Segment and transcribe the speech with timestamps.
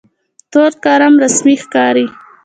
[0.51, 2.05] تور قلم رسمي ښکاري.